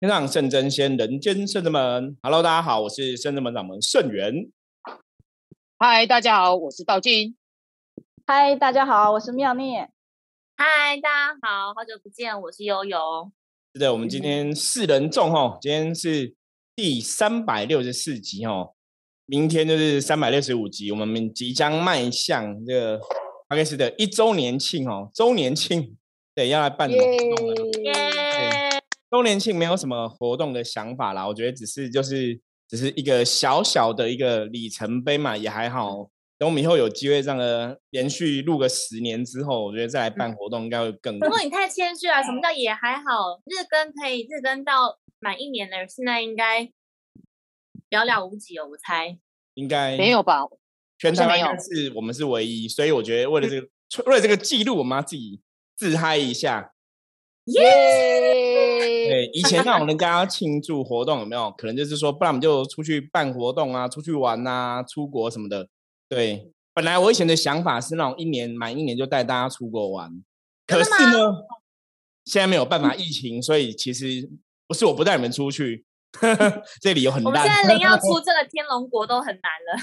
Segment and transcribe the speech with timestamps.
[0.00, 2.16] 天上圣真仙，人间圣真门。
[2.22, 4.48] Hello，大家好，我是圣真门掌门圣元。
[5.76, 7.34] 嗨，大家好，我是道静。
[8.24, 9.90] 嗨，大家好，我是妙念。
[10.56, 13.32] 嗨，大家好，好久不见，我是悠悠。
[13.74, 16.32] 是的，我们今天四人众哦，今天是
[16.76, 18.74] 第三百六十四集哦，
[19.26, 23.00] 明天就是三百六十五集，我们即将迈向这个
[23.48, 25.96] 阿克斯的一周年庆哦，周年庆，
[26.36, 28.07] 对，要来办活动了。
[29.10, 36.10] 周年庆没有什么活动的想法啦，我觉得只是就是只是一个小小的一个里程碑嘛，也还好。
[36.36, 41.18] 等我们以后有机会这样的连续录个十年之后，我觉得再来办活动应该会更。
[41.18, 43.40] 不过你太谦虚了，什么叫也还好？
[43.46, 46.62] 日更可以日更到满一年了，现在应该
[47.90, 49.18] 寥寥无几哦，我猜。
[49.54, 50.44] 应该没有吧？
[50.98, 53.66] 全台湾是我们是唯一，所以我觉得为了这个
[54.06, 55.40] 为了这个记录，我们要自己
[55.76, 56.72] 自嗨一下。
[57.48, 59.08] 耶！
[59.08, 61.50] 对，以前那种人家要庆祝活动有没有？
[61.52, 65.68] 可能就是说，不然我们就出去办活动啊，出去玩啊，出国什么的。
[66.08, 70.22] 对，本来我以前的想法是那种一年满一年就带大家出国玩，
[70.66, 71.44] 可是呢，
[72.24, 74.28] 现在没有办法，疫情，所以其实
[74.66, 75.84] 不是我不带你们出去，
[76.80, 77.32] 这理由很烂。
[77.32, 79.82] 我们现在连要出 这个天龙国都很难了。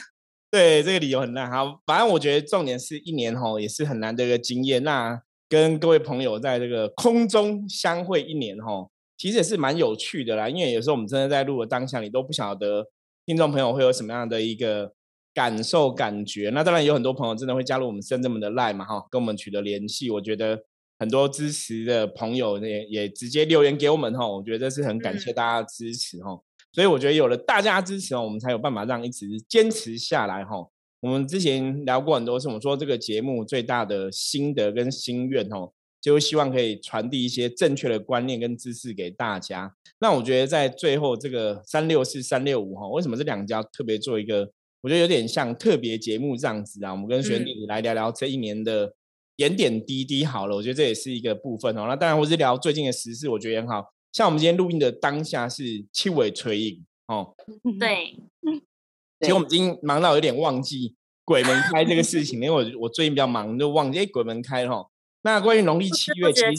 [0.52, 1.52] 对，这个理由很烂。
[1.52, 4.84] 好，反正我觉得重点是一年吼也是很难的一个经验。
[4.84, 10.50] 那跟各位朋友在这个空中相会一年哈，其实也是蛮有趣的啦。
[10.50, 12.88] 因为有时候我们真的在录的当下，你都不晓得
[13.26, 14.92] 听众朋友会有什么样的一个
[15.34, 16.50] 感受、感觉。
[16.54, 20.10] 那当然有很多朋友真的会加入我们深圳门的 Line 嘛哈，跟我们取得联系。
[20.10, 20.60] 我觉得
[20.98, 26.40] 很多支持的朋友也也直接留言给我们哈，我觉得这是很感谢大家的支持哈。
[26.72, 30.68] 所以我觉得有了大家支持哦，我们才有办法让一直坚持下来哈。
[31.06, 39.72] 我们之前聊过很多次，我们说这个节目最大的心得跟心愿哦，就希望可以传递一些正确的观念跟知识给大家。
[40.00, 44.52] 那我觉得在最后这个三六四三六五哈，为什么这两家特别做一个？
[44.82, 46.92] 我觉得有点像特别节目这样子啊。
[46.92, 48.92] 我们跟玄弟来聊聊这一年的
[49.36, 51.86] 点点滴滴好了，我觉得这也是一个部分哦。
[51.88, 53.94] 那当然，或是聊最近的时事，我觉得很好。
[54.12, 57.36] 像我们今天录音的当下是七尾垂影哦，
[57.80, 58.16] 对。
[59.26, 60.94] 其实我们已经忙到有点忘记
[61.24, 64.86] 鬼门开这个事情，因为我我最近比较忙，就忘记哎鬼门开哈。
[65.24, 66.54] 那关于农历七月，其实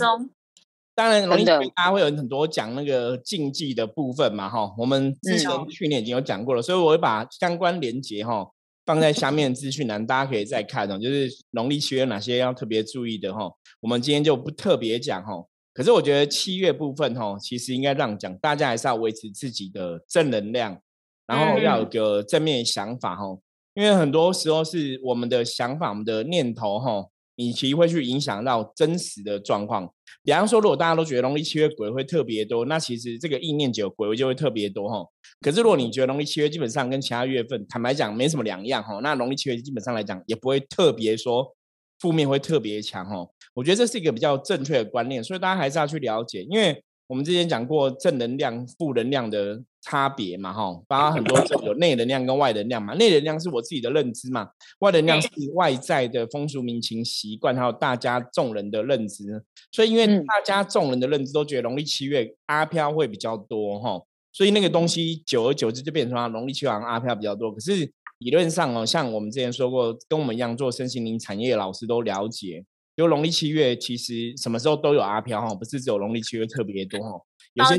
[0.92, 4.74] 当然农历七月大家会有很多讲那个禁忌的部分嘛哈。
[4.76, 8.50] 我们之前去年已经有讲过了，所以我会把相关连接哈
[8.84, 10.98] 放在下面资讯栏，大家可以再看哦。
[10.98, 13.48] 就是农历七月哪些要特别注意的哈。
[13.80, 15.44] 我们今天就不特别讲哈。
[15.72, 20.80] 可是我觉得七月部分哈，其实应该让讲，大家还是要维持自己的正能量。
[21.26, 23.24] 然后要有个正面想法哈，
[23.74, 27.04] 因为很多时候是我们的想法、我们的念头哈，
[27.34, 29.92] 你其实会去影响到真实的状况。
[30.22, 35.04] 比方说，如果大家都觉得农历七月鬼会特别多，那其实这个意念久，鬼会就会特别多哈。
[35.40, 41.54] 可是如果你觉得农历七月基本上跟其他月份坦白讲没什么两样哈，那农历七月基本上来讲也不会特别说
[41.98, 43.26] 负面会特别强哈。
[43.54, 46.80] 我觉得这是一个比较正确的观念，所以大家还是要去了解，因为。
[47.08, 52.94] 我们之前讲过正能量、负能量的差别嘛，哈，包括很多种有内能量跟外能量嘛。
[52.94, 54.48] 内能量是我自己的认知嘛，
[54.80, 59.44] 外能量是外在的风俗民情习惯，还有大家众人的认知。
[59.70, 64.02] 所以，因为大家众人的认知都觉得农历七月阿飘会比较多，哈，
[64.32, 67.52] 所以那个东西久而久之就变成啊，农历七月阿飘比较多。
[67.52, 67.88] 可是
[68.18, 72.64] 理论上哦，像我们之前说过，跟我们一样做身心灵产业老师都了解。
[72.96, 77.20] 就农历七月，其实什么时候都有阿飘哈，不是只有农历七月特别多哈。
[77.52, 77.78] 有些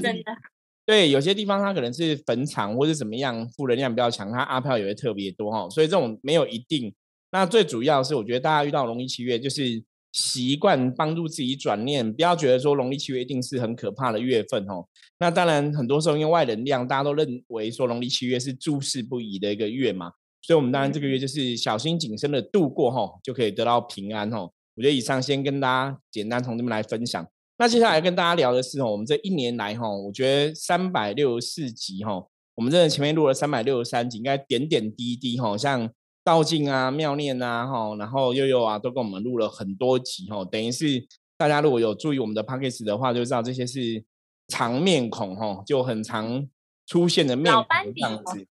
[0.85, 5.69] 对，有些地方它可能是坟场或者怎么样，负能量比较强，它阿飘也会特别多哈。
[5.69, 6.94] 所以这种没有一定。
[7.31, 9.83] 那最主要是，我觉得大家遇到农历七月，就是
[10.13, 14.88] 习惯帮助自己转念，不要觉得说农历七月一定是很可怕的月份哦。
[15.19, 24.50] 那当然，很多时候因为外能量，大家都认为说农历七月是诸事不宜的一个月嘛，所以我们当然这个月就是小心谨慎的度过哈，就可以得到平安哈。
[24.77, 27.27] 我觉得以上先跟大家简单从这边来分享。
[27.57, 35.89] 那接下来跟大家聊的是哦，我们这一年来哈，我觉得三百六十四集哈，我们真的前面录了三百六十三集，应该点点滴滴哈，像
[36.24, 40.45] 道静啊、妙念啊哈，然后悠悠啊，都跟我们录了很多集哈。
[40.45, 41.03] 等于是
[41.35, 44.03] 大家如果有注意我们的 p o c k e t 的话，就知道这些是
[44.50, 46.47] 常面孔哈，就很常
[46.85, 47.65] 出现的面孔
[47.95, 48.47] 这样子。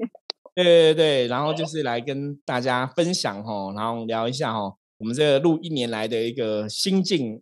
[0.55, 4.73] 对对对，然后 就是来跟大家分享哈，然后聊一下哈。
[5.05, 7.39] 我们这个录一年来的一个心境，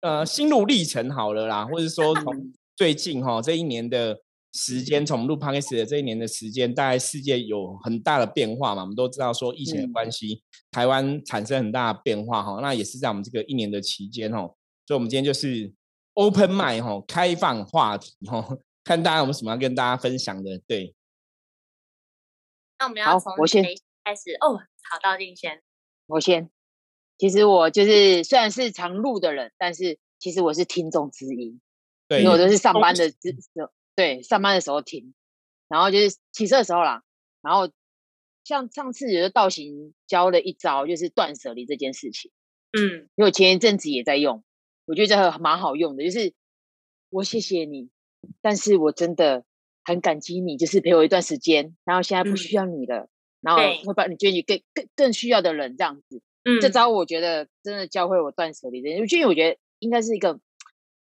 [0.00, 4.18] 呃，心路历程好了啦，或者说从 最近哈这一年的
[4.54, 8.80] 时间，从录 p o d c a 的这一年的时间，大概世界有很大的变化嘛。
[8.80, 12.58] 我们都知道说疫情的关系，台湾产生很大的变化哈。
[12.62, 14.56] 那也是在我们这个一年的期间哦，
[14.86, 15.70] 所以我们今天就是
[16.14, 20.58] open mind 哈，开放话题哈，看大家有没有什么要跟大家分享的。
[20.66, 20.94] 对，
[22.78, 23.62] 那我们要从谁
[24.02, 24.30] 开始？
[24.40, 24.56] 哦，
[24.90, 25.60] 好，道静先，
[26.08, 26.50] 我先。
[27.16, 31.58] 其实我就是虽然是常录的人，但是其实我是听众之一。
[32.06, 33.16] 对，因为我都是上班的时
[33.94, 35.14] 对，上班的时候听，
[35.68, 37.02] 然后就是骑车的时候啦。
[37.42, 37.70] 然后
[38.44, 42.30] 像上次有的道行教了一招，就是断舍离这件事情。
[42.72, 44.44] 嗯，因为我前一阵子也在用，
[44.86, 46.04] 我觉得这个蛮好用的。
[46.04, 46.32] 就是
[47.10, 47.90] 我谢谢你，
[48.40, 49.44] 但是我真的
[49.82, 53.08] 很感激你，就是陪我一段时间，然后现在不需要你了，
[53.40, 56.22] 然后会把你捐给更更更需要的人，这样子。
[56.44, 60.40] 嗯，这招我觉得真的教会我断舍离的，因为我觉得应该是一个。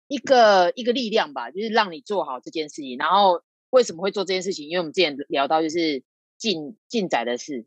[0.07, 2.95] 一个一个力量吧，就是让你做好这件事情。
[2.95, 3.41] 然后
[3.71, 4.69] 为什么会做这件事情？
[4.69, 6.03] 因为我们之前聊到就是
[6.37, 7.65] 进进宅的事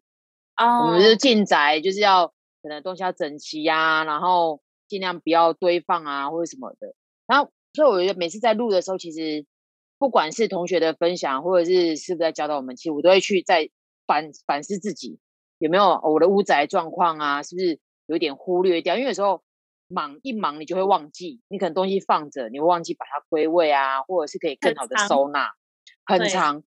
[0.56, 2.28] 哦，我们是进宅，就是要
[2.62, 6.94] 可能东西要整齐呀，然后尽量不要堆放啊或者什么的。
[7.26, 9.44] 然后所以我觉得每次在录的时候，其实
[9.98, 13.68] 不管是同学的分享，或者是师傅在教导我们，其实我都会去在
[14.08, 15.20] 反反思自己
[15.58, 18.96] 有没有我的屋宅状况啊，是不是有点忽略掉？
[18.96, 19.44] 因为有时候。
[19.90, 25.52] 忙一忙，你就会忘记，你可能东西放着，你会忘记把它归位啊，或者是可以更好的收纳，
[26.04, 26.62] 很长，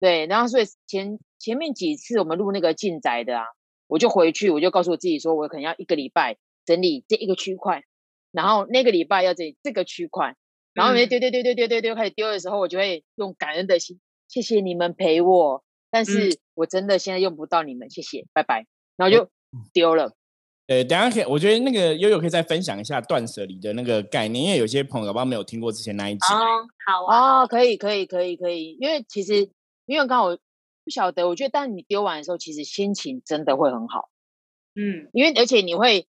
[0.00, 0.24] 对。
[0.26, 3.44] 然后所以前前面几次我们录那个进宅的啊，
[3.88, 7.84] 我就回去，我就告诉我自己说，我可能要一个礼拜整理这一个区块，
[8.30, 10.34] 然后那个礼拜要整理这个区块，
[10.72, 15.62] 然后每丢丢丢丢丢丢丢开始丢的时候，我就会用感恩的心，谢谢你们陪我，
[15.92, 18.66] 但是我真的现在用不到你们，谢谢，拜拜，
[18.96, 19.30] 然后就
[19.72, 20.14] 丢了。
[20.68, 26.32] 呃，等下可以，我觉得那个悠悠可以再分享一下断舍离的那个概念，因为有些朋友不知没有听过之前那一集。
[26.32, 29.50] 哦，好啊，可以，可以，可以，可以，因为其实
[29.84, 30.34] 因为刚好
[30.84, 34.08] 不晓得，我觉得当你丢完的时候，其实心情真的会很好。
[34.74, 36.06] 嗯，因为而且你会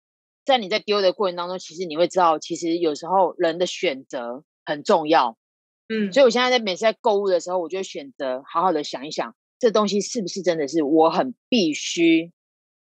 [0.46, 5.37] 在你在丢的过程当中，其实你会知道，其实有时候人的选择很重要。
[5.88, 12.32] 嗯，所以我现在在每次在购物的时候，我就选择好好的想一想，这东西是不是真的是我很必须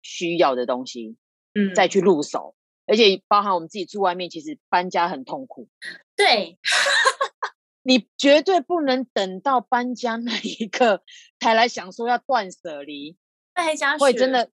[0.03, 1.17] 需要的东西。
[1.53, 2.55] 嗯，再去入手，
[2.87, 5.69] 而且包含我们自己住外面，其实搬家很痛苦。
[6.15, 6.61] 对，
[7.83, 11.03] 你绝对不能等到搬家那一刻
[11.41, 13.17] 才来想说要断舍离，
[13.53, 14.49] 会想会真的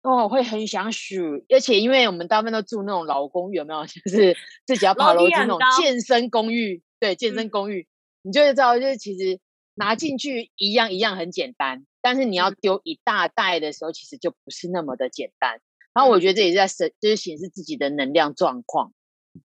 [0.00, 1.44] 哦，会很想数。
[1.50, 3.84] 而且因为我们大部分都住那种老公寓，有没有？
[3.86, 4.34] 就是
[4.64, 7.86] 自己要爬楼梯那种健身公寓，对，健身公寓，
[8.22, 9.38] 你就会知道，就是其实
[9.74, 15.60] 拿进去一样一样很简单，但是你要丢一大袋的时候，其实就不是那么的简单。
[15.94, 18.92] 然后我觉得这也是在显，就是显示自己的能量状况。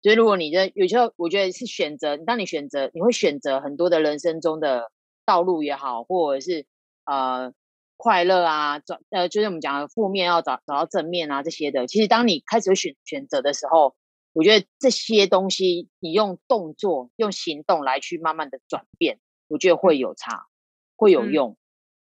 [0.02, 4.92] 所以如果你的有时候，我觉得是选择，当你选择，你会选择很多的人生中的
[5.26, 6.66] 道路也好，或者是
[7.06, 7.54] 呃
[7.98, 11.86] 快乐啊，转呃就是我们讲的负面要找找到正面啊这些的。
[11.88, 13.96] 其实当你开始选选择的时候，
[14.34, 20.48] 我觉得这些东西你用动作、用行动来去慢慢的转变，我觉得会有差，
[20.96, 21.58] 会有用。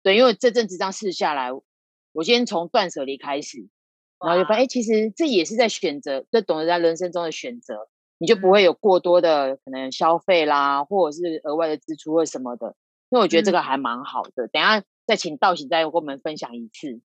[0.04, 1.50] 对，因为这阵子这样试下来，
[2.14, 3.68] 我先从断舍离开始。
[4.18, 12.76] 然后就发现，哎，其实这也是在选择，这懂得在人生中的选择，你就不会有过多的可能消费啦，或者是额外的支出或什么的。
[13.10, 14.48] 因为我觉得这个还蛮好的。
[14.48, 17.02] 等下再请道行再跟我们分享一次。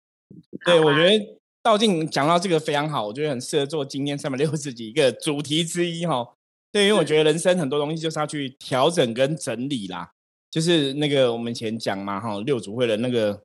[0.64, 6.36] 对，我觉得道静讲到这个非常好，我觉得很适合做今天三百六十几一个主题之一哈。
[6.72, 10.12] 对，因为我觉得人生很多东西就是要去调整跟整理啦，
[10.50, 13.42] 就是那个我们以前讲嘛哈，六祖会的那个。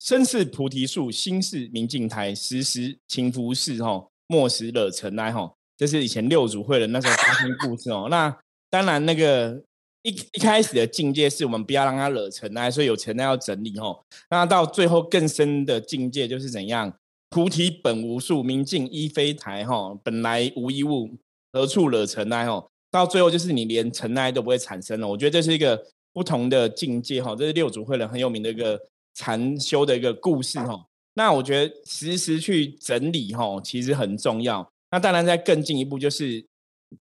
[0.00, 5.56] 身是菩提树，心是明镜台，时时勤拂拭，吼，莫使惹尘埃，吼。
[5.76, 8.06] 这是以前六祖会的那时候发生故事哦。
[8.08, 8.32] 那
[8.70, 9.60] 当然，那个
[10.02, 14.04] 一一开始的境界是我们不要让它惹尘埃，所以有尘埃要整理，吼。
[14.30, 16.94] 那到最后更深的境界就是怎样？
[17.30, 21.10] 菩提本无树，明镜亦非台，吼，本来无一物，
[21.52, 22.70] 何处惹尘埃，吼。
[22.92, 25.08] 到最后就是你连尘埃都不会产生了。
[25.08, 25.84] 我觉得这是一个
[26.18, 27.36] 不同的境界，哈。
[27.36, 28.80] 这是六祖慧能很有名的一个。
[29.14, 30.80] 禅修的一个故事哈，
[31.14, 34.64] 那我觉得时时去整理哈，其实很重要。
[34.92, 36.46] 那当然，在更进一步，就是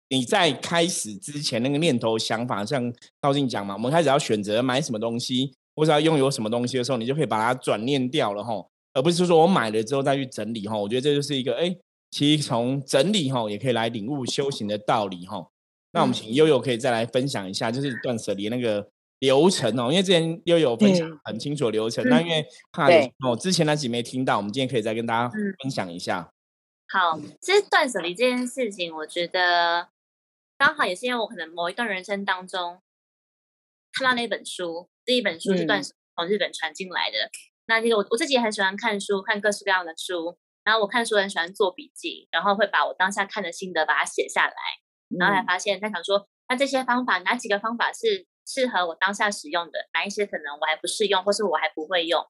[0.09, 8.55] 你在开始之前那个念头想法，像道静讲嘛，我们开始要选择买什么东西，或者要拥有什么东西的时候，你就可以把它转念掉了哈，
[8.95, 10.75] 而不是说我买了之后再去整理哈。
[10.75, 11.77] 我觉得这就是一个哎，
[12.09, 15.47] 其实从整理哈，也可以来领悟修行的道理哈。
[15.91, 18.89] 那我们请悠悠可以再来分享一下，就是断舍离那个。
[19.19, 22.87] 流程哦，因为之前又有分享很清楚的流程，那因为怕
[23.25, 25.29] 哦之前那集没听到，我们今天可以再跟大家
[25.61, 26.31] 分享一下。
[26.87, 29.89] 好，其实断舍离这件事情，我觉得
[30.57, 32.81] 刚好也是因为我可能某一段人生当中
[33.93, 37.29] 看到那本书，这一本书是断从日本传进来的。
[37.67, 44.53] 那这个我我自己也很喜欢看书，看各式各样的书，然后我看书很喜欢做笔记，然后会把我当下看的心得把它写下来。
[45.17, 49.87] 然后才发现，他想说，那这些方法哪几个方法是适合我当下使用的？
[49.93, 52.25] 哪一些可能我还不适用，或是我还不会用？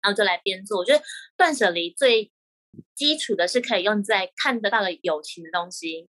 [0.00, 0.78] 然后就来编做。
[0.78, 1.02] 我觉得
[1.36, 2.30] 断舍离最
[2.94, 6.08] 基础的是可以用在看得到的友情的东西。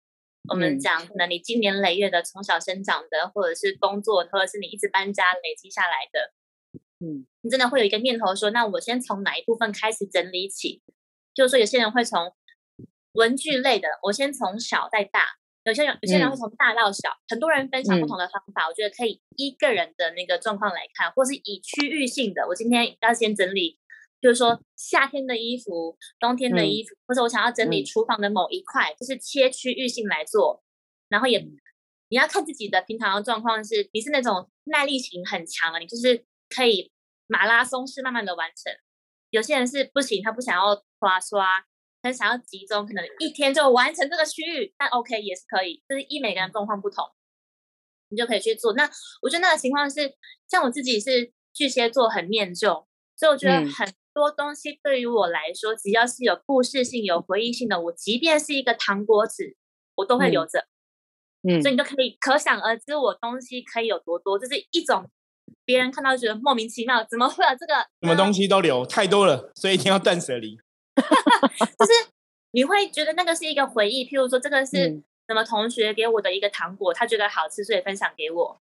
[0.51, 6.33] 我们讲，可能你经年累月的从小生长的，或者是工作，或者是你一直搬家累积下来的，
[7.01, 10.83] 嗯，你真的会有一个念头说，那我先从哪一部分开始整理起？
[11.33, 12.37] 就是说，有些人会从
[13.13, 15.21] 文具类的，我先从小再大；
[15.65, 17.11] 有些人有些人会从大到小。
[17.29, 22.47] 很多人分享不同的方法，我觉得可以依个人的那个状况来看，或是以区域性的。
[22.47, 23.79] 我今天要先整理。
[24.21, 30.65] 就是说，夏天的衣服、冬天的衣服，或者我想要整理厨房的某一块，就是切区域性来做。
[31.11, 31.41] 然后也
[32.09, 36.91] 你要看自己的平常的状况，是你是那种耐力型很强的，你就是可以
[37.27, 38.73] 马拉松式慢慢的完成。
[39.29, 41.67] 有些人是不行，他不想要刷刷，
[42.05, 47.05] 他想要集中，可能一天就完成这个区域，但 OK 也是可以，就是一每个人状况不同，
[48.11, 48.75] 你就可以去做。
[48.75, 48.89] 那
[49.23, 50.15] 我觉得那个情况是，
[50.49, 53.93] 像我自己是巨蟹座，很念旧，所以我觉得很。
[54.15, 59.57] 多东西对于我来说，只要是有故事性、有回忆性的，我即便是一个糖果纸，
[59.97, 60.69] 我都会留着。
[61.43, 65.11] 嗯，所以你就可以可想而知，我东西可以有多多，这是一种
[65.65, 67.75] 别人看到觉得莫名其妙，怎么会有这个？
[68.03, 70.57] 什么东西都留太多了，所以一定要断舍离。
[71.79, 71.93] 就是
[72.53, 74.89] 你会觉得那个是一个回忆，譬如说这个是
[75.29, 78.57] 什么同学给我的一个糖果，他觉得好吃，所以分享给我。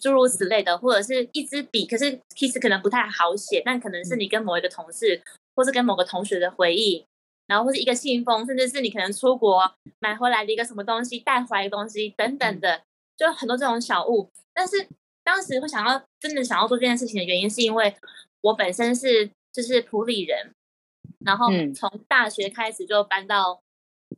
[0.00, 5.20] 诸如此类的，或者是一支笔，可是其实可能不太好写，但可能是你跟某一个同事，
[5.54, 7.04] 或是跟某个同学的回忆，
[7.46, 12.82] 然后或是一个信封，甚至是你可能出国买回来的一个什么东西，带回来的东西等等的，
[13.18, 14.30] 就很多这种小物。
[14.54, 14.86] 但是
[15.22, 17.94] 当时会想要真的想要做这件事情的原因，是因为
[18.40, 20.52] 我本身是就是普里人，
[21.26, 23.62] 然后从大学开始就搬到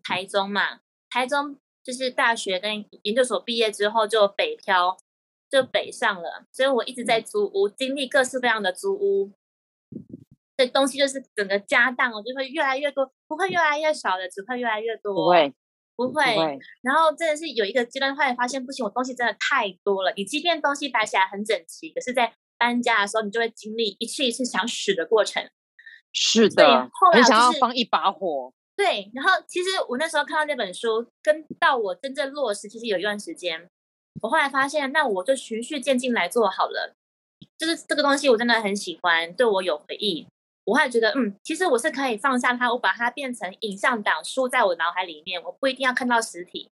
[0.04, 0.78] 台中嘛，
[1.10, 4.96] 台中就是大学跟研究所毕业之后就北漂。
[5.50, 9.32] 就北上了，所以我一直在租屋，经历各式各样的租屋，
[10.58, 15.14] 这东西就是整个家当哦，就会越来越多，不会越来越少的，只会越来越多。
[15.14, 15.54] 不会，
[15.96, 16.22] 不会。
[16.82, 20.12] 然后真的是有一个阶段，后来发现不行，我东西真的太多了。
[20.18, 25.42] 你即便东西摆起来很整齐，可是在搬家的时候，你就会经历一次一次想死的过程。
[26.12, 28.52] 是的，很想要放一把火。
[28.76, 33.68] 对，然后其实我那时候看到那本书，跟到我真正落实，其实有一段时间。
[34.22, 36.94] 我后来发现，那我就循序渐进来做好了。
[37.56, 40.26] 就是这个东西，我真的很喜欢，对我有回忆。
[40.64, 45.42] 我会觉得，嗯，其实我是可以放下它，我把它变成影像档，输在我脑海里面。
[45.42, 46.70] 我不一定要看到实体，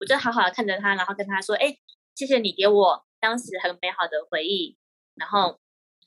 [0.00, 1.76] 我就好好的看着它，然后跟他说：“哎，
[2.14, 4.76] 谢谢你给我当时很美好的回忆。”
[5.14, 5.58] 然后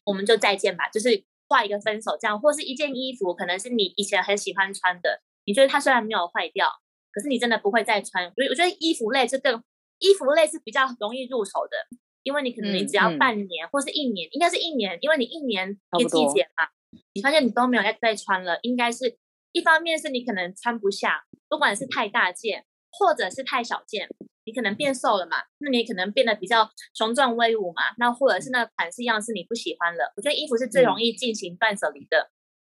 [0.04, 6.70] 我们就再见吧，就是画一个分手这样，或是一件衣服，可能是你以前很喜欢穿的，你觉得它虽然没有坏掉，
[7.12, 8.32] 可是你真的不会再穿。
[8.34, 9.64] 所以我觉得衣服类是更。
[10.00, 11.78] 衣服类是比较容易入手的，
[12.22, 16.68] 因为你可能你只要半年或是一年，应该是一年，因为你一年一个季节嘛，
[17.14, 19.18] 你发现你都没有再再穿了，应该是
[19.54, 24.10] 一方面是你可能穿不下，不管是太大件或者是太小件，
[24.46, 32.32] 你可能变瘦了嘛，那你可能变得比较雄壮威武嘛，那或者是那款式样式你不喜欢了，我觉得衣服是最容易进行断舍离的，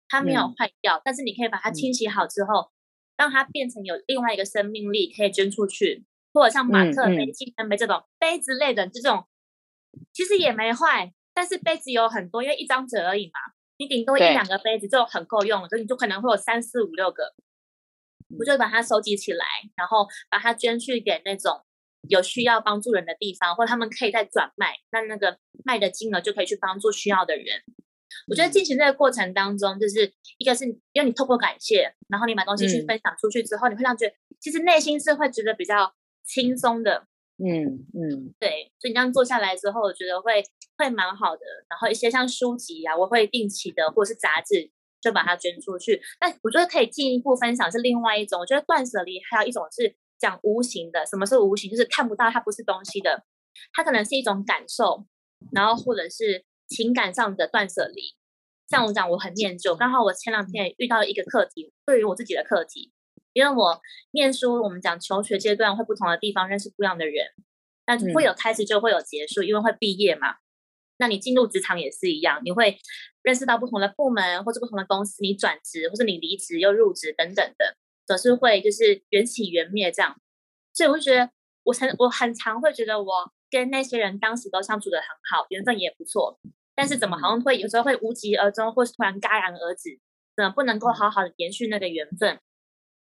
[0.08, 2.70] 它没有坏掉，但是你可以把它清洗好之后，
[3.16, 6.04] 让它变成有另外一个生命力，可以捐出去。
[6.32, 9.24] 或者像马克杯、纪念杯这种杯子类的这种，
[10.12, 13.40] 其实也没坏，但是杯子有很多，因为一张纸而已嘛，
[13.78, 17.34] 你顶多一两个杯子就很够用了，所以你就可能会有三四五六个，
[18.38, 19.44] 我就把它收集起来，
[19.76, 21.60] 然后把它捐去给那种
[22.08, 27.62] 有需要帮助人的地方，或他们可以再转卖，那那个卖的金额就可以去帮助需要的人。
[28.28, 35.94] 我觉得进行这个过程当中，就是一个是因为你透过感谢，然后你把东西去分享出去之后，你会让觉得其实内心是会觉得比较。
[36.22, 37.06] 轻松的，
[37.38, 40.44] 嗯嗯，对，所以你这样做下来之后，我觉得会
[40.78, 41.42] 会蛮好的。
[41.68, 44.70] 然后一些像书籍啊，我会定期的，或者是杂志，
[45.00, 46.00] 就把它捐出去。
[46.20, 51.06] 那我觉得可以进一步分享是另外一种，我觉得断舍离还有一种是讲无形的。
[51.06, 51.70] 什么是无形？
[51.70, 53.24] 就是看不到，它不是东西的，
[53.72, 55.06] 它可能是一种感受，
[55.52, 58.14] 然后或者是情感上的断舍离。
[58.68, 62.92] 像我讲，我很念旧，刚好我前两天遇到一个课题，对于我自己的课题。
[63.32, 63.80] 因为我
[64.10, 67.26] 念书，我们讲求学阶段会不同的地方认识不一样的人，
[67.86, 70.34] 那会有开始就会有结束，因为会毕业嘛。
[71.00, 72.78] 那你进入职场也是一样，你会
[73.22, 77.76] 认识到不同的部门或者不同的公司，你转职或者你离职又入职等等的，
[78.06, 80.20] 总是会就是缘起缘灭这样。
[80.72, 81.30] 所以我就觉得，
[81.64, 86.38] 我很我很常会觉得我跟那些人当时都相处的很好，缘分也不错，
[86.76, 89.98] 但是怎么好像会有时候会无疾而终，或是突然戛然而止，
[90.36, 92.38] 怎么不能够好好的延续那个缘分？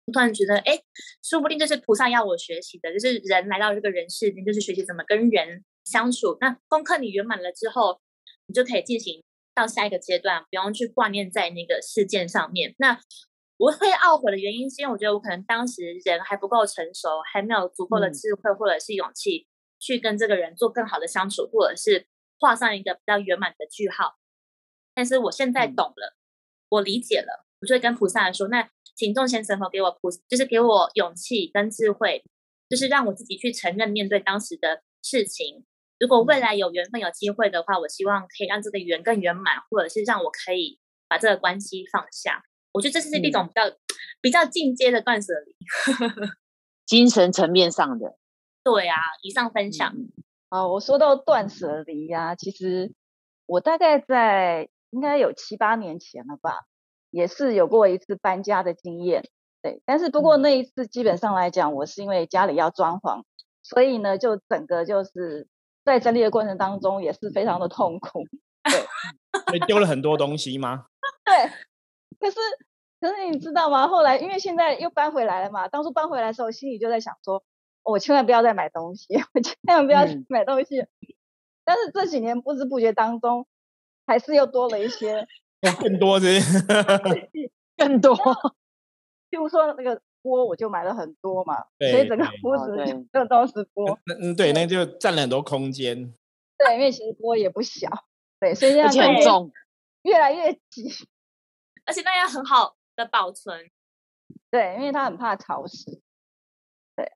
[0.07, 0.83] 我突然觉得，哎，
[1.23, 6.37] 说不定就是菩萨要我学习的，就是人来到这个人世间，就是学习怎么跟人相处。
[6.41, 8.01] 那功课你圆满了之后，
[8.47, 9.23] 你就可以进行
[9.55, 12.75] 到下一个阶段，不用去挂念在那个事件上面。
[12.79, 13.01] 那
[13.59, 19.47] 我会懊悔的原因，是因为我觉得我可能当时人还不够成熟，还没有足够的智慧或者是勇气
[19.79, 22.07] 去跟这个人做更好的相处，或者是
[22.41, 24.17] 画上一个比较圆满的句号。
[24.95, 26.17] 但是我现在懂了，
[26.71, 32.25] 我理解了，我就会跟菩萨说：“那请众先神佛给我菩，就是给我勇气跟智慧，
[32.69, 35.65] 就是让我自己去承认面对当时的事情。
[36.03, 42.43] 如果未来有缘分有机会的话，我希望可以让这个缘更圆满，或者是让我可以把这个关系放下。”
[42.75, 43.63] 我觉得这是一种比较
[44.21, 45.55] 比较进阶的断舍离，
[46.85, 48.17] 精神层面上的。
[48.65, 49.95] 对啊，以上分享。
[50.49, 52.93] 啊，我说到断舍离呀，其实
[53.47, 56.63] 我大概在应该有七八年前了吧，
[57.11, 59.29] 也是有过一次搬家的经验。
[59.63, 63.23] 对，但是不过那一次基本上来讲，我是因为家里要装潢，
[63.63, 65.47] 所以呢，就整个就是
[65.85, 68.25] 在整理的过程当中也是非常的痛苦。
[68.65, 68.73] 对，
[69.47, 70.87] 所以丢了很多东西吗？
[71.25, 71.51] 对。
[72.21, 72.37] 可是，
[73.01, 73.89] 可是你知道吗？
[73.89, 75.67] 后来因为现在又搬回来了嘛。
[75.67, 77.43] 当初搬回来的时候，心里就在想说，
[77.83, 80.87] 我千万不要再买东西，我千万不要买东西。
[81.65, 83.47] 但是这几年不知不觉当中，
[84.07, 85.27] 还是又多了一些，
[85.81, 86.29] 更多的，
[87.77, 88.17] 更多。
[89.31, 93.99] 譬如说那个锅，我就买了很多嘛，所以整个屋子就都是锅。
[94.21, 96.15] 嗯，对，那就占了很多空间。
[96.57, 97.91] 对，因为其实锅也不小，
[98.41, 99.51] 对，所以现在很重，
[100.03, 100.89] 越来越挤。
[101.85, 103.69] 而且那要很好的保存，
[104.51, 106.01] 对，因为它很怕潮湿，
[106.95, 107.11] 对，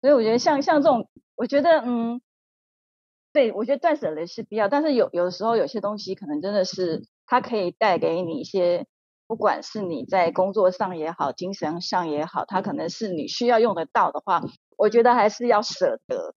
[0.00, 2.22] 所以我觉得像像这种，我觉得嗯，
[3.32, 8.86] 对我觉得断舍离是必要，但是有有的时候有些东西可能真的是它可以带给你一些，
[9.26, 14.42] 不管是你在工作上也好，精神上也好，它可能是你需要用得到的话，
[14.76, 16.34] 我觉得还是要舍得，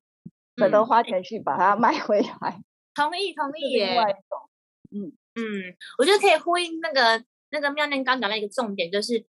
[0.58, 2.62] 舍得花钱去把它 买回来。
[2.96, 3.88] 同意同意耶。
[3.88, 4.50] 另外一种，
[4.92, 7.24] 嗯嗯，我觉得可以呼应那个。
[7.50, 9.26] 那个妙念刚讲的一个重点，就是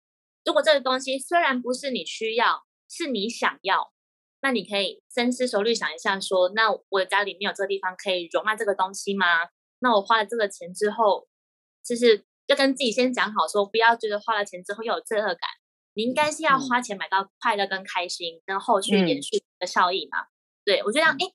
[0.46, 3.92] 如果这个东西虽然不是你需要，是你想要，
[4.40, 9.28] 那你可以深思熟虑想一下，说那我家里面有这个地方可以容纳这个东西吗？
[9.80, 11.28] 那我花了这个钱之后，
[11.84, 15.50] 就是要跟自己先讲好，说不要觉得花了钱之后又有罪恶感，
[15.94, 20.20] 你应该是要花钱买到快乐跟开心，跟后续延续的效益嘛。
[20.64, 21.32] 对我觉得，哎，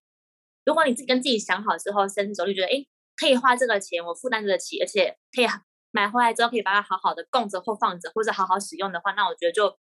[0.65, 5.47] 如果你自己跟自己想好之后，深思熟虑，觉得哎可以花这个钱，我负担得起，而且可以。
[5.93, 9.77] 买回来之后可以把它好好的供着或放着，或者好好使用的话，那我觉得就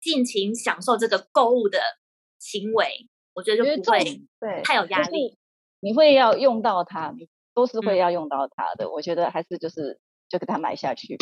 [0.00, 1.78] 尽情享受这个购物的
[2.40, 4.02] 行为，我觉得就不会
[4.40, 5.38] 对太有压力。
[5.78, 8.90] 你会要用到它，你都是会要用到它的。
[8.90, 10.00] 我觉得还是就是
[10.32, 11.18] 就给它买下去。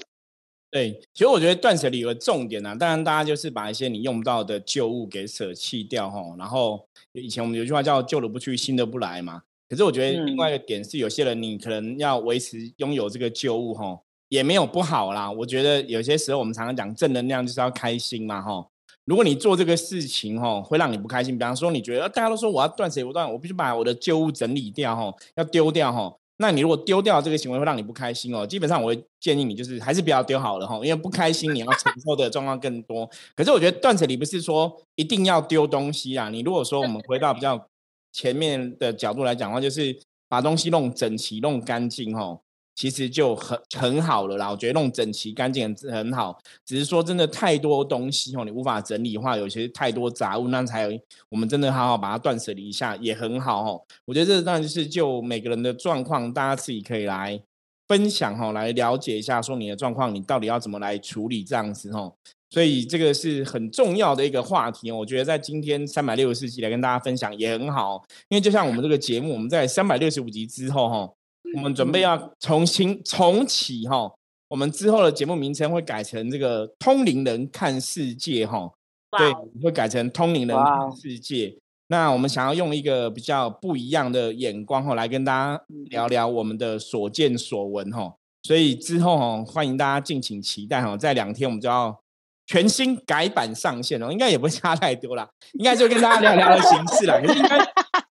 [0.70, 6.23] 对，其实我觉得断舍离有个重点呢，当然大家就是把一些你用不到的旧物给舍弃掉哈。
[6.38, 9.42] 然后以前我们有句话叫“旧的不去，新的不来”嘛。
[9.68, 15.29] 可是我觉得另外一个点是，有些人你可能要维持拥有这个旧物哈，也没有不好啦。
[15.29, 18.64] 我觉得有些时候我们常常讲正能量就是要开心嘛哈。
[19.07, 26.16] 如果你做这个事情哈，会让你不开心，比方说你觉得大家都说我要断舍离，断，我必须把我的旧物整理掉哈，要丢掉哈。
[26.40, 33.09] 那你如果丢掉这个行为会让你不开心哦，基本上我会建议你就是还是不要丢好了哈，因为不开心你要承受的状况更多。
[33.37, 37.64] 可是我觉得断舍离不是说一定要丢东西啊，你如果说我们回到比较。
[38.12, 39.96] 前面的角度来讲的话，就是
[40.29, 42.37] 把东西弄整齐、弄干净，哈，
[42.80, 44.50] 其实就很很好了啦。
[44.50, 50.88] 我觉得弄整齐、干净很很好，只是说真的太多东西哦，你无法整理的话，有些太多杂物，那才
[51.28, 53.82] 我们真的好好把它断舍离一下也很好哦。
[54.06, 57.38] 我觉得这当然就是就每个人的状况，大家自己可以来
[57.86, 62.16] 分享哈，来了解一下，说你的状况，你到底要怎么来处理这样子吼。
[62.48, 71.08] 所以这个是很重要的一个话题，我觉得在今天三百六十四集来跟大家分享也很好，因为就像我们这个节目，我们在三百六十五集之后哈，
[71.54, 74.10] 我们准备要重新重启哈，
[74.48, 78.70] 我们之后的节目名称会改成这个“通灵人看世界”哈，
[79.18, 79.32] 对，
[79.62, 81.56] 会改成“通灵人看世界”。
[81.88, 92.00] 那我们想要用一个比较不一样的眼光哈，来跟大家聊聊我们的所见所闻哈，所以之后哈，欢迎大家敬请期待哈，在两天我们就要。
[92.46, 97.20] 全新改版上线哦，应该也不会差太多啦，应该就跟大家聊聊的形式啦。
[97.20, 97.56] 可是应该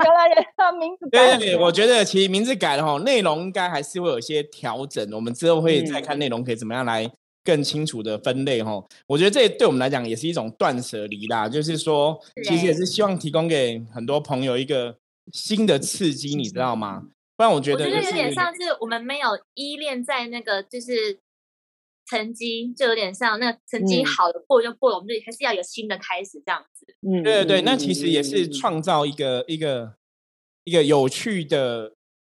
[0.09, 5.07] 原来也把名字对对对，我觉得其实名字改了哈，内容应该还是会有一些调整。
[5.13, 7.09] 我们之后会再看内容可以怎么样来
[7.43, 8.83] 更清楚的分类哈。
[9.07, 14.97] 我觉得这对我们来讲也是一种断舍离啦，就是说其实也是希望提供给很多朋友一个
[15.31, 17.03] 新的刺激，你知道吗？
[17.37, 21.19] 不然我觉得有点像是我们没有依恋在那个就是。
[22.09, 26.87] 成绩就有点像那成绩好的过就过了，我们就还是要有新的开始这样子。
[27.07, 29.93] 嗯，对对对，那其实也是创造一个一个
[30.69, 31.91] 一个有趣的。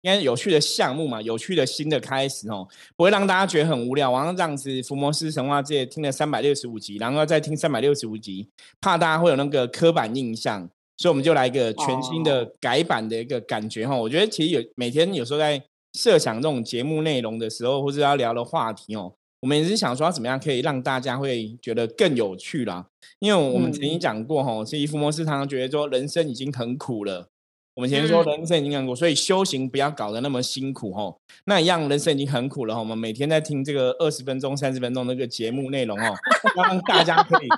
[0.04, 2.66] 应该有趣的项目嘛，有趣的新的开始哦，
[2.96, 4.10] 不会让大家觉得很无聊。
[4.10, 8.48] 然后这样子，《福摩斯神话》界听了三百六十五集，然后再听三百六十五集，
[8.80, 13.94] 怕大家会有那个刻板印象，所以我们就来一个全新的改版的一个感觉哈。
[13.94, 15.62] 我觉得其实有每天有时候在
[15.96, 22.84] 设想这种节目内容的时候，或者要聊的话题哦，我们也是想说怎么样可以让大家会觉得更有趣啦。
[23.20, 27.28] 因为我们曾经讲过哈，其实福摩斯常常觉得说人生已经很苦了。
[27.74, 31.16] 我们前面说人生已经很苦，所以修行不要搞得那么辛苦哦。
[31.46, 32.80] 那一样人生已经很苦了哈。
[32.80, 36.14] 我们每天在听这个二十分钟、三十分钟那个节目内容哦，
[36.54, 37.48] 让大家可以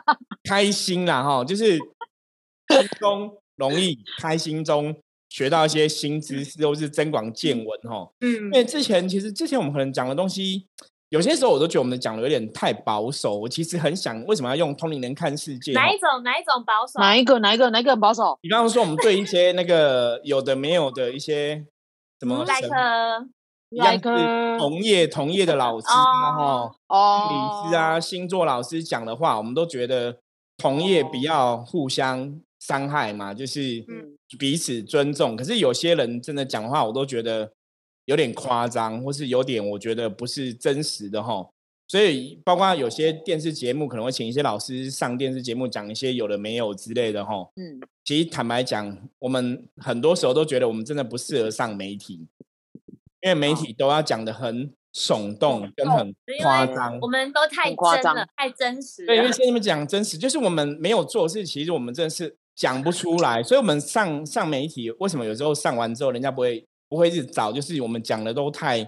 [0.44, 4.94] 开心啦哈，就是轻松容易开心中
[5.28, 8.08] 学到一些新知识，都是增广见闻哈。
[8.20, 10.66] 嗯，因为之前其实之前我们可能讲的东西。
[11.14, 13.38] 有些时候我都觉得我们讲的有点太保守。
[13.38, 15.70] 我其实很想，为什么要用通灵人看世界？
[15.72, 16.24] 哪一种？
[16.24, 16.98] 哪一种保守？
[16.98, 17.38] 哪一个？
[17.38, 17.70] 哪一个？
[17.70, 18.36] 哪一个保守？
[18.42, 21.64] 比方说，我们对一些那个有的没有的一些
[22.18, 22.44] 什么
[23.70, 30.18] ，like 同业同业的老师啊，哈，哦，理师啊，星座老师讲的话，我们都觉得
[30.56, 33.84] 同业不要互相伤害嘛，就是
[34.36, 35.36] 彼此尊重。
[35.36, 37.52] 可是有些人真的讲话，我都觉得。
[38.06, 41.48] 有点夸张，或是有点我觉得不是真实的哈，
[41.88, 47.48] 所以包括有些电视节目可能会请一些老师上电视节目讲一些有的没有之类的哈。
[47.56, 52.26] 嗯，其实坦白讲，我们很多时候都觉得我们真的不适合上媒体，
[53.22, 59.06] 因为媒体都要讲的很耸动跟很夸张，我们都太夸张了，太真实。
[59.06, 66.64] 对，因为跟你们讲真实，就是我们没有做事，其实我们真的是讲不出来，所以我们上上媒体，为什么有时候上完之后人家不会？
[66.94, 68.78] 不会是找，就是我们讲的都太，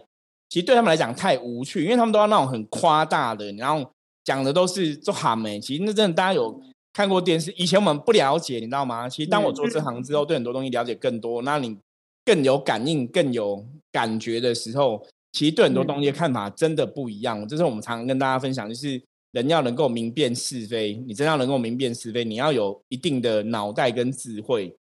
[0.49, 3.85] 其实对他们来讲太无趣，因为他们都要那种很夸大的，然后
[4.23, 5.59] 讲的都是做哈美。
[5.59, 9.09] 其实那真的大家有看过电视，以前我们不了解，你知道吗？
[9.09, 11.77] 其实当我做这行之后，对很多东西了解更多，那你
[12.25, 17.47] 更有感应、更有感觉的时候，其实对很多东西的看法真的不一样。
[17.49, 24.73] 这是我们常常跟大家分享，就是人要能够明辨是非，你真要能够明辨是非，你要有一定的脑袋跟智慧。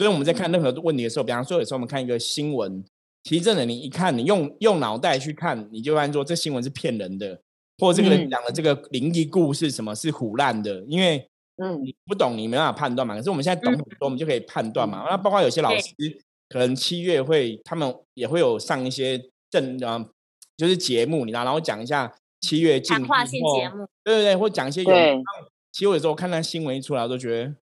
[0.00, 2.82] 所以我们在看任何问题的时候，比方说有时候我们看一个新闻，
[3.24, 7.38] 其实真的你一看，你用用脑袋去看，你就发现说这新闻是骗人的，
[7.76, 11.28] 或者这个人讲的这个灵异故事什么是胡乱的，因为
[11.62, 13.14] 嗯你不懂，你没办法判断嘛。
[13.14, 15.04] 可是我们现在懂很多，我们就可以判断嘛。
[15.06, 15.94] 那包括有些老师
[16.48, 20.02] 可能七月会，他们也会有上一些正啊，
[20.56, 22.10] 就是节目，你知道，然后讲一下
[22.40, 24.90] 七月进化性节目，对对对，或讲一些有。
[25.72, 27.54] 其实有时候看那新闻一出来，我都觉得。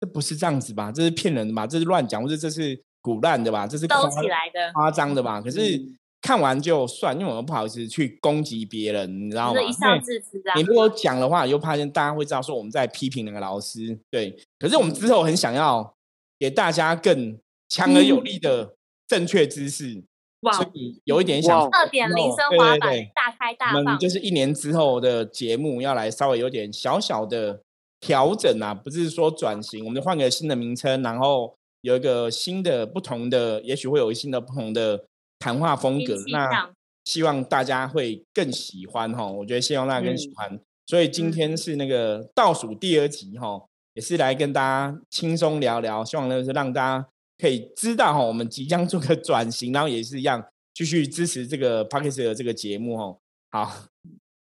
[0.00, 0.92] 这不是这样子吧？
[0.92, 1.66] 这是骗人的吧？
[1.66, 3.66] 这是乱讲，或者这是鼓烂的吧？
[3.66, 5.40] 这是兜起来的、夸张的吧？
[5.40, 5.80] 可是
[6.20, 9.60] 看完就算，因为我们不好意思去攻击别人，你知道吗？
[9.60, 13.98] 一笑置之你如果讲的话，又怕大家会知道说我们在批评那个老师。
[14.10, 15.94] 对，可是我们之后很想要
[16.38, 17.36] 给大家更
[17.68, 18.74] 强而有力的
[19.08, 20.04] 正确知识，
[20.52, 22.80] 所以有一点想二点零升华版
[23.14, 23.78] 大开大放。
[23.78, 27.62] 我们就是一年之后的节目要来稍微有点小小的。
[28.00, 35.04] 调整啊，不是说转型，我们就换个新的名称，然后有一个新的、不同的，也许会有新的、不同的
[35.38, 36.14] 谈话风格。
[36.30, 36.70] 那
[37.04, 40.60] 希望大家会更喜欢哈，我觉得希望大家更喜欢。
[40.86, 43.60] 所以今天是那个倒数第二集哈，
[43.94, 47.08] 也是来跟大家轻松聊聊，希望呢是让大家
[47.38, 53.18] 可以知道哈，我们即将做个转型，然后也是一样继续支持这个 p a r k e s 的这个节目哦。
[53.50, 53.88] 好。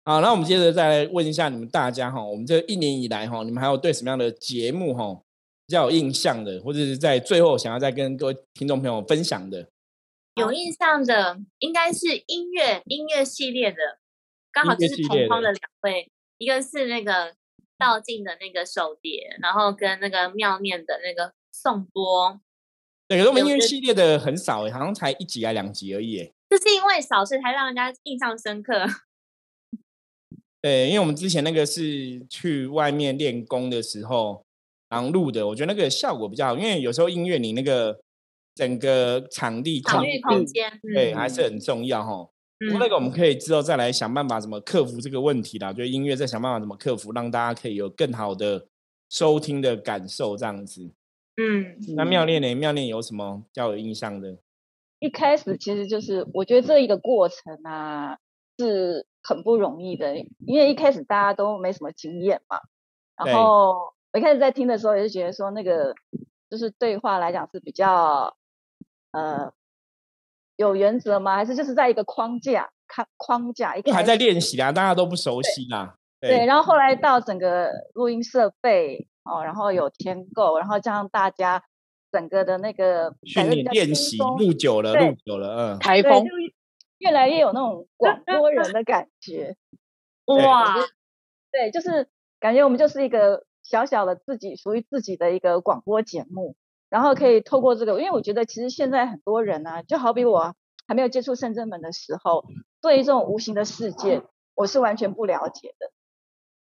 [0.06, 5.18] 好，那我们接着再来问一下你们大家哈，我们这一年以来哈，你们还有对什么样的节目哈
[5.66, 9.66] 比较有印象的，或者是在最后想要再跟各位听众朋友分享的？
[10.34, 13.78] 有印象的应该是音乐音乐系列的，
[14.52, 17.34] 刚好就是同框的两位，一个是那个
[17.78, 22.38] 道静的那个手碟，然后跟那个妙念的那个颂钵。
[23.08, 26.30] 对，可是我们音乐系列的很少诶，好像才一集还两集而已诶。
[26.50, 28.84] 就是因为少，所以才让人家印象深刻。
[30.64, 34.42] 对，因为我们之前那个是去外面练功的时候，
[34.88, 36.56] 然后录的，我觉得那个效果比较好。
[36.56, 38.00] 因为有时候音乐你那个
[38.54, 42.26] 整个场地场域空间，对，还是很重要哈。
[42.60, 45.70] 不过那个我们可以之后再来想办法怎么克服这个问题啦。
[45.70, 48.66] 就音乐再想办法怎么克服，让大家可以有更好的
[49.10, 50.90] 收听的感受，这样子。
[51.36, 52.54] 嗯，那妙练呢？
[52.54, 54.38] 妙练有什么较有印象的？
[55.00, 58.16] 一开始其实就是我觉得这一个过程啊
[58.58, 59.04] 是。
[59.24, 62.60] 很不容易的，因为一开始大家都没什么经验嘛。
[63.16, 65.94] 然后我一开始在听的时候，也是觉得说那个
[66.48, 68.36] 就是对话来讲是比较
[69.10, 69.52] 呃
[70.56, 71.34] 有原则吗？
[71.34, 72.70] 还是就是在一个框架？
[72.86, 75.96] 看框架，一还在练习啊，大家都不熟悉啦。
[76.20, 81.64] 对，然后后来到整个录音设备哦，然后有天购，然后加上大家
[82.12, 86.26] 整个的那个训练练习，录久了，录久了，嗯，台风
[86.98, 89.56] 越来越有那种广播人的感觉。
[90.26, 90.76] 哇，
[91.52, 92.08] 对，就是
[92.40, 96.56] 感觉我们就是一个小小的自己属于自己的一个广播节目，
[96.88, 100.54] 然后可以透过这个，因为我觉得其实现在很多人呢，就好比我
[100.86, 102.46] 还没有接触圣真门的时候，
[102.80, 104.22] 对于这种无形的世界，
[104.54, 105.90] 我是完全不了解的。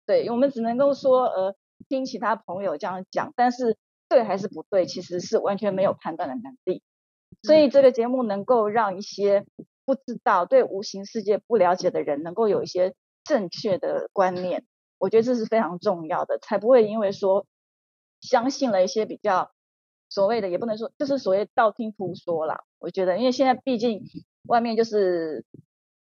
[0.05, 1.55] 对我们只能够说，呃，
[1.87, 3.77] 听其他朋友这样讲，但是
[4.09, 6.81] 对还是不对，其实是完全没有判断的能力。
[7.43, 9.45] 所以这个节目能够让一些
[9.91, 12.93] 不知道对无形世界不了解的人，能够有一些
[13.25, 14.63] 正确的观念，
[14.97, 17.45] 我觉得这是非常重要的，才不会因为说
[18.21, 19.51] 相信了一些比较
[20.09, 22.63] 所谓的，也不能说就是所谓道听途说啦。
[22.79, 24.03] 我觉得，因为现在毕竟
[24.47, 25.45] 外面就是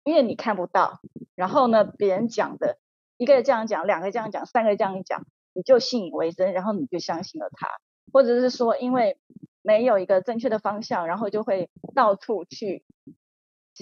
[0.03, 0.99] 因为你看不到，
[1.35, 2.77] 然后呢，别人讲的。
[3.17, 7.67] 一个这样讲，两个这样讲，三个这样讲，你就信以为真，然后你就相信了他，
[8.11, 9.19] 或者是说，因为
[9.61, 12.83] 没有一个正确的方向，然后就会到处去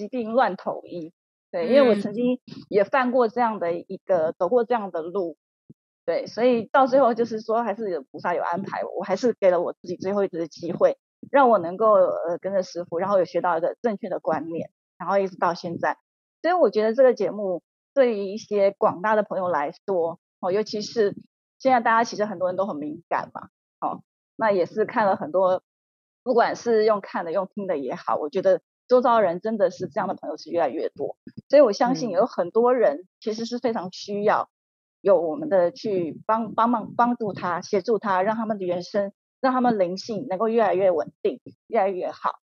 [0.00, 1.12] 疾病乱投医。
[1.50, 5.36] 对，因为我曾经也犯过这样的一个，走过这样的路。
[6.06, 10.96] 对，所以到最后就是说，还是有菩萨有安排，我还是给了我自己最后一次的机会，
[11.30, 15.98] 让我能够呃跟着师傅，然后有学到一个正确的观念，然后一直到现在。
[16.40, 17.62] 所以我觉得这个节目。
[17.92, 21.16] 对于一些广大的朋友来说，哦，尤其是
[21.58, 23.48] 现在大家其实很多人都很敏感嘛，
[23.80, 24.04] 哦，
[24.36, 25.64] 那也是看了很多，
[26.22, 28.60] 不管是用看的用听的也好，我觉得
[28.90, 31.16] 周遭人真的是这样的朋友是越来越多，
[31.48, 34.50] 所以我相信有很多人其实是非常需要
[35.00, 42.40] 有我们的去帮帮忙帮助他协助他，让他们的原生让他们灵性能够越来越稳定，越来越好。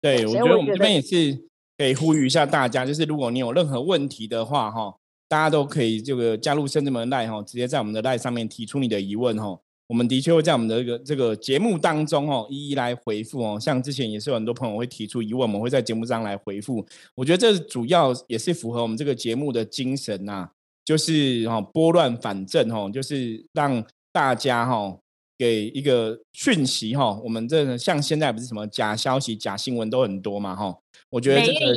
[0.00, 1.46] 对，我觉得我们这边也是。
[1.78, 4.94] 可以呼吁一下大家，就是如果你有任何问题的话，哈，
[5.26, 9.58] 大家都可以这个加入深圳门赖哈，直接在我们的赖上面提出你的疑问哈。
[9.92, 13.60] 我们的确会在我们的这个这个节目当中哦，一一来回复哦。
[13.60, 16.82] 像之前也是有很多朋友会提出疑问，我们会在节目上来回复。
[17.14, 20.48] 我觉得这主要也是符合我们这个节目的精神呐，
[20.82, 24.96] 就是哈拨乱反正哦，就是让大家哈
[25.36, 27.20] 给一个讯息哈。
[27.22, 30.74] 我们这像现在不是什么假消息、假新闻都很多嘛哈。
[31.10, 31.76] 我觉得这个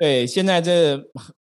[0.00, 0.96] 对现在这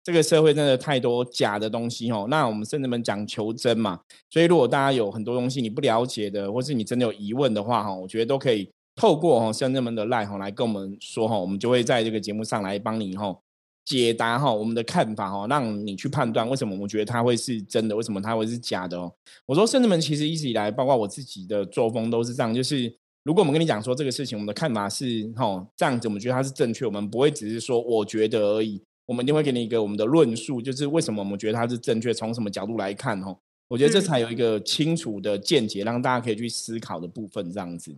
[0.06, 2.28] 这个社会真的太多假的东西哦。
[2.30, 3.98] 那我们甚至们讲求真嘛，
[4.30, 13.36] 所以如果大家有很多东西你不了解的，或是你真的有疑问的话哈，我觉得都可以透过哈深圳们的赖哈来跟我们说哈，我们就会在这个节目上来帮你哈
[13.84, 19.12] 解答哈我们的看法哈，让你去判断为什么我们觉得它会是真的，为什么它会是假的哦。
[19.44, 22.94] 我说深圳们其实一直以来，包括我自己的作风都是这样，就是。
[23.26, 33.38] 如果我们跟你讲说这个事情，我们的看法是哈这样子，我们觉得它是正确，我们不会只是说我觉得而已，我们一定会给你一个我们的论述，就是为什么我们觉得它是正确，从什么角度来看哦。
[33.68, 37.96] 我觉得这才有一个清楚的见解，让大家可以去思考的部分，这样子。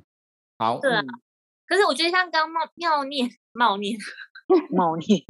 [0.58, 1.02] 好，对啊。
[1.66, 3.98] 可是我觉得像刚刚妙念、 妙念、
[4.70, 5.22] 妙念，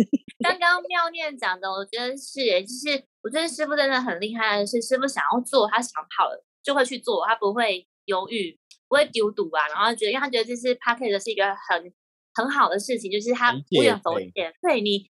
[0.44, 8.58] 刚刚妙念讲的，我觉得是，就是我觉得师傅真的很厉害的是，师傅想要做，他想好了就会去做，他不会犹豫。
[8.90, 11.92] 不会丢赌啊，然后觉得，因为他觉得这是 p a c k e t 是一个很
[12.32, 15.10] 很好的事情，就是他不远否点，对你，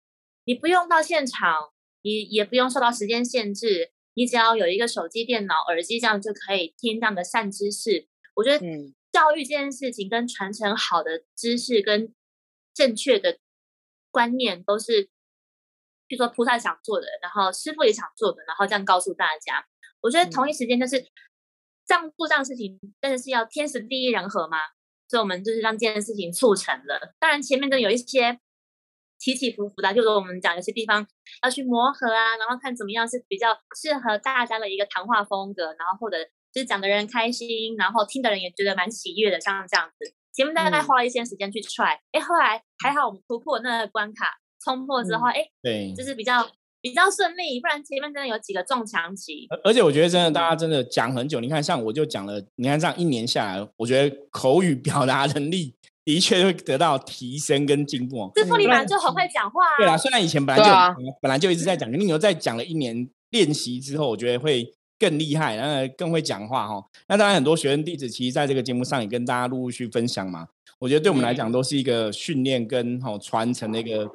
[0.45, 8.07] 你不用到现场，你也不用受到时间限制，你只要有一个手机、电脑、耳机，这样就可以听这样的善知识。
[8.35, 8.65] 我觉得
[9.11, 12.13] 教育这件事情跟传承好的知识跟
[12.73, 13.39] 正确的
[14.11, 15.09] 观念，都是，
[16.07, 19.65] 比如说菩萨想做的，然后师傅也想做的，然后这样告诉大家。
[20.01, 21.05] 我觉得同一时间就是。
[21.85, 24.57] 这样做这样的事情，真的是要天时地利人和吗？
[25.09, 27.13] 所以我们就是让这件事情促成了。
[27.19, 28.39] 当然前面的有一些
[29.23, 31.05] 起起伏伏的，就是我们讲有些地方
[31.43, 36.17] 要去磨合啊，然后看怎么样是比较适合大家的一个谈话风格，然后或者
[36.51, 40.13] 就是讲的人开心，然后听的人也觉得蛮喜悦的，像这样子。
[40.33, 44.33] 前面大概花了一些时间去 try，哎，后来还好我们突破那个关卡，
[44.63, 46.49] 冲破之后，哎，对，就是比较。
[46.83, 49.47] 比较顺利，不然前面真的有几个撞墙期。
[49.63, 51.39] 而且我觉得真的，大家真的讲很久。
[51.39, 58.31] 你看，像我就讲了，你看这样一年下来，我觉得口语表达能力的确会得到提升跟进步。
[58.35, 59.61] 师傅你本来就很会讲话。
[59.77, 66.83] 对啊，虽然以前本来就本来就一直在讲，你有在讲了一年练习之后，我觉得会更厉害，然后更会讲话哈。
[67.07, 70.47] 那当然，很多学生弟子其实在这个节目上也跟大家陆陆续分享嘛。
[70.79, 74.09] 我觉得对我们来讲，都是一个训练跟哈传承的一个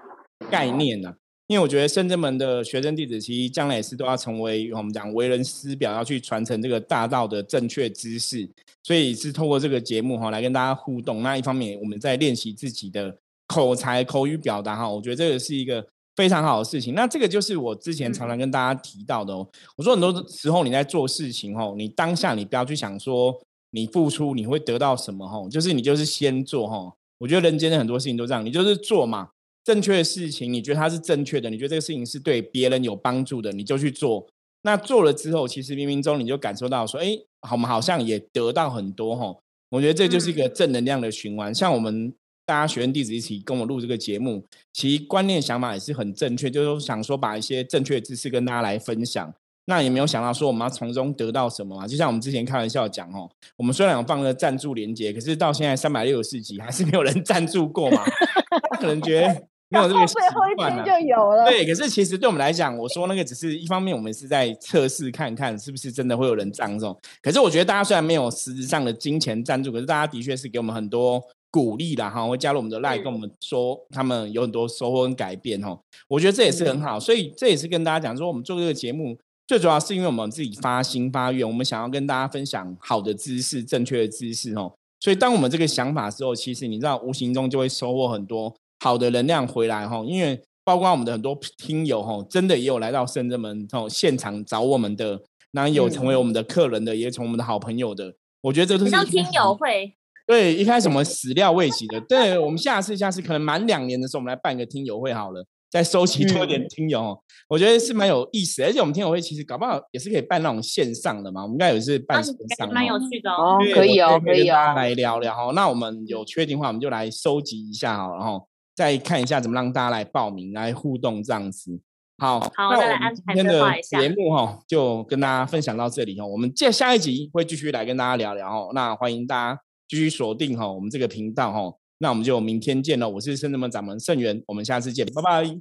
[0.51, 1.15] 概念呢。
[1.49, 8.47] 因为我觉得深圳门的学生弟子，其实将来也是都要成为我们讲为人师表，要去传承这个大道的正确知识，
[8.83, 11.23] 所以是透过这个节目哈来跟大家互动。
[11.23, 15.83] 那一方面，我们在练习自己的口才、口语表达哈，我觉得这个是一个
[16.15, 16.95] 非常好的事情。
[16.95, 19.49] 那这个就是我之前常常跟大家提到的哦。
[19.75, 23.35] 我说很多时候你在做事情哦，你当下你不要去想说
[23.71, 26.93] 你付出你会得到什么哈，就是你就是先做哈。
[27.17, 29.31] 我觉得人间的很多事情都这样，你就是做嘛，
[29.69, 34.27] 正确的事情，你觉得它是正确的，你觉得这个事情是对别人有帮助的，你就去做。
[34.63, 37.19] 那做了之后，其实冥冥中你就感受到说，哎，
[37.53, 39.37] 我们好像也得到很多哈。
[39.69, 41.55] 我觉得这就是一个正能量的循环。
[41.55, 42.11] 像我们
[42.47, 49.35] 大家学员弟子一起跟我录这个节目，其实观念想法也是很正确，就是想说把一些正确的知识跟大家来分享。
[49.67, 51.87] 那也没有想到说我们要从中得到什么嘛？
[51.87, 53.29] 就像我们之前开玩笑讲哦，
[53.59, 58.03] 我们虽然有放了赞助连接，可是到现在三百六十四集还是没有人赞助过嘛？
[58.73, 59.47] 他可能觉得。
[59.71, 60.15] 没有这个 习
[60.57, 61.45] 惯了，就有了。
[61.47, 66.97] 对，可是其实对我们来讲，我说那个只是一方面，我们是在测试看看是不是真的会有人赞助。
[67.23, 75.79] 可是我觉得大家虽然没有实质上的金钱赞助，可是大家的确是给我们很多鼓励啦哈，会加入我们的 line 跟我们说他们有很多收获跟改变哈。
[76.09, 84.73] 我觉得这也是很好，所以这也是跟大家讲说，我们做这个节目最主要是因为我们自己发心发愿，我们想要跟大家分享好的知识、正确的知识哦。
[85.01, 88.55] 所以当我们这个想法之后，其实你知道，无形中就会收获很多。
[88.81, 95.21] 好的能量回来哈，因为包括我们的很多听友哈，真的也有来到深圳门哦现场找我们的，
[95.53, 98.15] 那有成为我们的客人的，也成我们的好朋友的。
[98.43, 99.95] 我觉得这都是像听友会。
[100.27, 108.63] 对，一开始我们始料未及的，对我们下次下次可能满两年的时候，我们来办个听友会好了，再收集多点听友，我觉得是蛮有意思。
[108.63, 113.59] 而且我们听友会其实搞不好也是可以办那种线上的嘛，我们应该也是办线上，蛮有趣的哦。
[113.75, 115.51] 可以哦，可以哦，来聊聊哈。
[115.55, 118.47] 那我们有确定的话，我们就来收集一下哈，然后。
[118.79, 121.81] 再看一下怎么让大家来报名、来互动这样子。
[122.17, 126.25] 好，好，那我们今天的节目哈，就跟大家分享到这里哦。
[126.25, 128.71] 我们接下一集会继续来跟大家聊聊哦。
[128.73, 131.77] 那欢迎大家继续锁定哈我们这个频道哈。
[131.99, 133.09] 那我们就明天见了。
[133.09, 135.59] 我是圣人门掌门圣元，我们下次见，拜拜，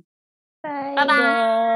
[0.61, 1.66] 拜拜拜。